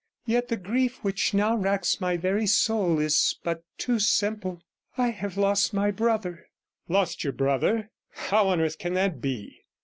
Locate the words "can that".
8.79-9.21